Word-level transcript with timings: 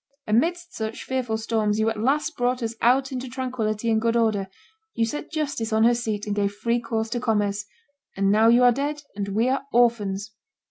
Amidst 0.25 0.73
such 0.73 1.03
fearful 1.03 1.37
storms 1.37 1.77
you 1.79 1.87
at 1.87 1.99
last 1.99 2.35
brought 2.35 2.63
us 2.63 2.73
out 2.81 3.11
into 3.11 3.29
tranquillity 3.29 3.91
and 3.91 4.01
good 4.01 4.15
order; 4.15 4.47
you 4.95 5.05
set 5.05 5.31
justice 5.31 5.71
on 5.71 5.83
her 5.83 5.93
seat 5.93 6.25
and 6.25 6.35
gave 6.35 6.53
free 6.53 6.79
course 6.79 7.09
to 7.11 7.19
commerce. 7.19 7.65
And 8.17 8.31
now 8.31 8.47
you 8.47 8.63
are 8.63 8.71
dead, 8.71 9.03
and 9.15 9.27
we 9.27 9.47
are 9.47 9.61
orphans!" 9.71 10.31